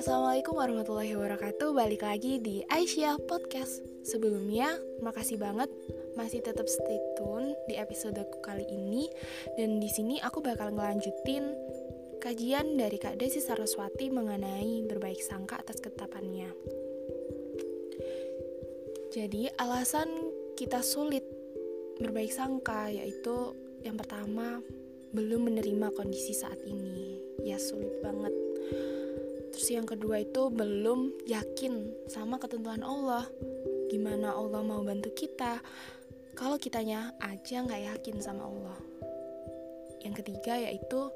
[0.00, 1.76] Assalamualaikum warahmatullahi wabarakatuh.
[1.76, 3.84] Balik lagi di Aisyah Podcast.
[4.00, 4.72] Sebelumnya,
[5.04, 5.68] makasih banget
[6.16, 9.12] masih tetap stay tune di episode kali ini.
[9.60, 11.52] Dan di sini aku bakal ngelanjutin
[12.16, 16.48] kajian dari Kak Desi Saraswati mengenai berbaik sangka atas ketetapannya
[19.12, 20.08] Jadi, alasan
[20.56, 21.28] kita sulit
[22.00, 23.52] berbaik sangka yaitu
[23.84, 24.64] yang pertama
[25.12, 27.20] belum menerima kondisi saat ini.
[27.44, 28.39] Ya sulit banget
[29.70, 33.30] yang kedua itu belum yakin sama ketentuan Allah.
[33.86, 35.62] Gimana Allah mau bantu kita?
[36.34, 38.78] Kalau kitanya aja nggak yakin sama Allah.
[40.02, 41.10] Yang ketiga yaitu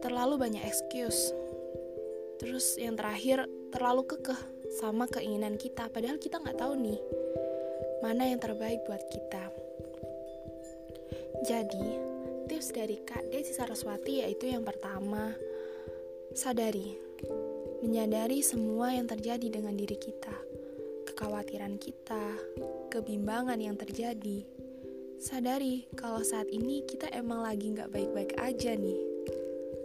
[0.00, 1.36] terlalu banyak excuse.
[2.40, 4.40] Terus yang terakhir terlalu kekeh
[4.80, 5.90] sama keinginan kita.
[5.92, 7.00] Padahal kita nggak tahu nih
[8.00, 9.50] mana yang terbaik buat kita.
[11.46, 11.86] Jadi,
[12.50, 15.34] tips dari Kak Desi Saraswati yaitu yang pertama,
[16.34, 17.07] sadari,
[17.78, 20.34] menyadari semua yang terjadi dengan diri kita,
[21.06, 22.34] kekhawatiran kita,
[22.90, 24.42] kebimbangan yang terjadi.
[25.18, 28.98] Sadari kalau saat ini kita emang lagi nggak baik-baik aja nih.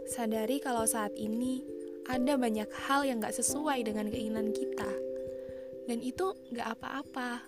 [0.09, 1.65] Sadari kalau saat ini
[2.09, 4.89] ada banyak hal yang nggak sesuai dengan keinginan kita.
[5.85, 7.43] Dan itu nggak apa-apa,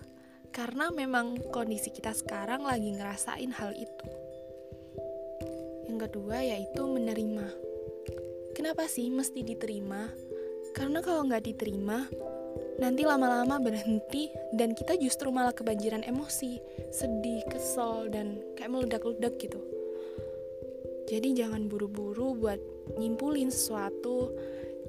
[0.54, 4.08] karena memang kondisi kita sekarang lagi ngerasain hal itu.
[5.90, 7.46] Yang kedua yaitu menerima.
[8.56, 10.25] Kenapa sih mesti diterima?
[10.76, 12.04] Karena kalau nggak diterima,
[12.76, 16.60] nanti lama-lama berhenti dan kita justru malah kebanjiran emosi,
[16.92, 19.56] sedih, kesel, dan kayak meledak-ledak gitu.
[21.08, 22.60] Jadi jangan buru-buru buat
[23.00, 24.36] nyimpulin sesuatu,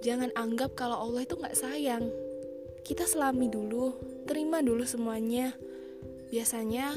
[0.03, 2.11] jangan anggap kalau Allah itu nggak sayang.
[2.83, 3.95] Kita selami dulu,
[4.27, 5.55] terima dulu semuanya.
[6.27, 6.91] Biasanya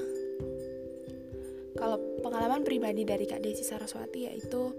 [1.79, 4.75] kalau pengalaman pribadi dari Kak Desi Saraswati yaitu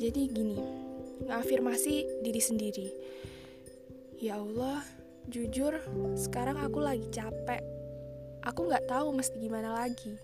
[0.00, 0.81] jadi gini,
[1.26, 2.88] ngafirmasi diri sendiri.
[4.22, 4.82] Ya Allah,
[5.26, 5.76] jujur
[6.14, 7.62] sekarang aku lagi capek.
[8.42, 10.18] Aku nggak tahu mesti gimana lagi.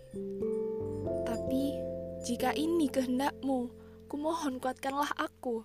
[1.27, 1.75] Tapi
[2.27, 3.71] jika ini kehendakmu,
[4.11, 5.63] kumohon kuatkanlah aku.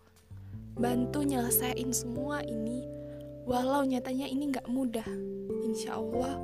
[0.73, 3.03] Bantu nyelesain semua ini
[3.43, 5.03] Walau nyatanya ini gak mudah,
[5.67, 6.39] insya Allah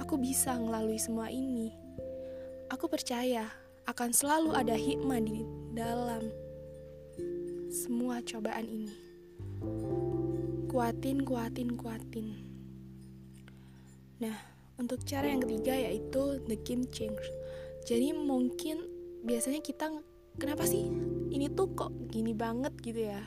[0.00, 1.68] aku bisa melalui semua ini.
[2.72, 3.44] Aku percaya
[3.84, 5.44] akan selalu ada hikmah di
[5.76, 6.32] dalam
[7.80, 8.92] semua cobaan ini.
[10.68, 12.28] Kuatin, kuatin, kuatin.
[14.20, 14.36] Nah,
[14.76, 17.24] untuk cara yang ketiga yaitu the game change.
[17.88, 18.84] Jadi mungkin
[19.24, 19.88] biasanya kita
[20.36, 20.92] kenapa sih
[21.32, 23.24] ini tuh kok gini banget gitu ya?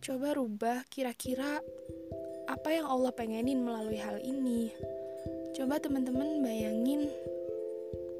[0.00, 1.60] Coba rubah kira-kira
[2.48, 4.72] apa yang Allah pengenin melalui hal ini.
[5.52, 7.12] Coba teman-teman bayangin,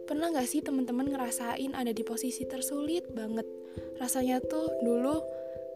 [0.04, 3.63] pernah gak sih teman-teman ngerasain ada di posisi tersulit banget?
[3.98, 5.22] Rasanya tuh dulu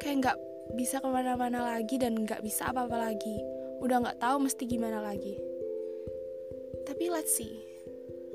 [0.03, 0.39] kayak gak
[0.75, 3.37] bisa ke mana-mana lagi dan gak bisa apa-apa lagi.
[3.79, 5.39] Udah gak tahu mesti gimana lagi.
[6.84, 7.62] Tapi let's see,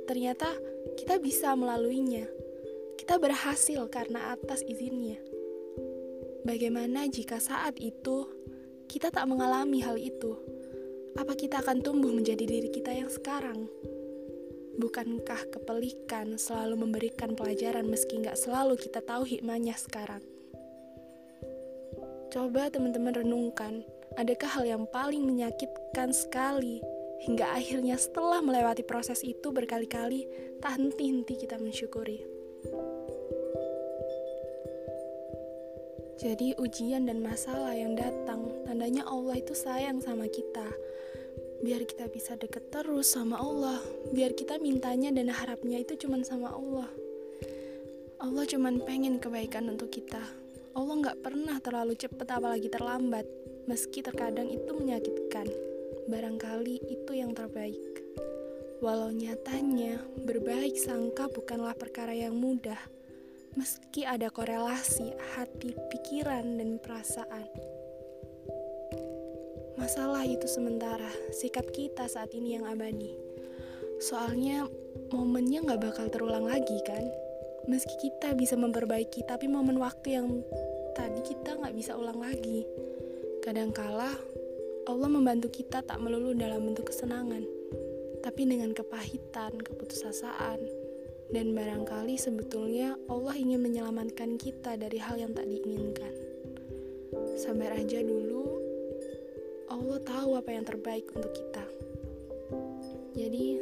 [0.05, 0.47] ternyata
[0.95, 2.23] kita bisa melaluinya.
[2.95, 5.19] Kita berhasil karena atas izinnya.
[6.47, 8.27] Bagaimana jika saat itu
[8.87, 10.39] kita tak mengalami hal itu?
[11.19, 13.67] Apa kita akan tumbuh menjadi diri kita yang sekarang?
[14.73, 20.25] Bukankah kepelikan selalu memberikan pelajaran meski nggak selalu kita tahu hikmahnya sekarang?
[22.33, 23.85] Coba teman-teman renungkan,
[24.17, 26.81] adakah hal yang paling menyakitkan sekali
[27.21, 30.25] hingga akhirnya setelah melewati proses itu berkali-kali
[30.57, 32.25] tak henti-henti kita mensyukuri?
[36.17, 40.65] Jadi ujian dan masalah yang datang, tandanya Allah itu sayang sama kita.
[41.63, 43.79] Biar kita bisa deket terus sama Allah,
[44.11, 46.91] biar kita mintanya dan harapnya itu cuma sama Allah.
[48.19, 50.19] Allah cuma pengen kebaikan untuk kita.
[50.75, 53.23] Allah nggak pernah terlalu cepat apalagi terlambat,
[53.63, 55.47] meski terkadang itu menyakitkan.
[56.11, 57.79] Barangkali itu yang terbaik.
[58.83, 62.91] Walau nyatanya berbaik sangka bukanlah perkara yang mudah
[63.53, 67.72] meski ada korelasi hati, pikiran, dan perasaan.
[69.83, 73.19] Masalah itu sementara, sikap kita saat ini yang abadi.
[73.99, 74.63] Soalnya
[75.11, 77.03] momennya gak bakal terulang lagi kan?
[77.67, 80.39] Meski kita bisa memperbaiki, tapi momen waktu yang
[80.95, 82.63] tadi kita gak bisa ulang lagi.
[83.43, 84.15] Kadangkala
[84.87, 87.43] Allah membantu kita tak melulu dalam bentuk kesenangan,
[88.23, 90.63] tapi dengan kepahitan, keputusasaan,
[91.27, 96.15] dan barangkali sebetulnya Allah ingin menyelamatkan kita dari hal yang tak diinginkan.
[97.35, 98.42] Sabar aja dulu,
[99.83, 101.67] Allah tahu apa yang terbaik untuk kita.
[103.19, 103.59] Jadi,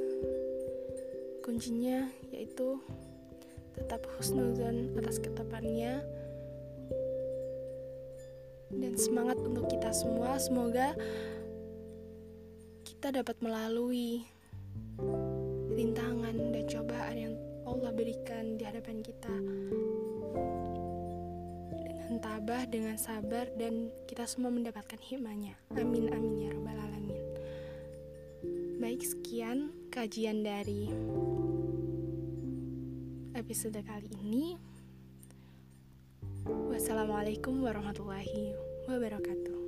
[1.42, 2.78] kuncinya yaitu
[3.74, 6.06] tetap husnuzon atas ketetapannya
[8.70, 10.38] dan semangat untuk kita semua.
[10.38, 10.94] Semoga
[12.86, 14.22] kita dapat melalui
[15.74, 17.34] rintangan dan cobaan yang
[17.66, 19.34] Allah berikan di hadapan kita
[22.20, 25.56] tabah, dengan sabar, dan kita semua mendapatkan hikmahnya.
[25.78, 27.24] Amin, amin ya Rabbal 'Alamin.
[28.82, 30.90] Baik, sekian kajian dari
[33.38, 34.58] episode kali ini.
[36.44, 38.58] Wassalamualaikum warahmatullahi
[38.90, 39.61] wabarakatuh.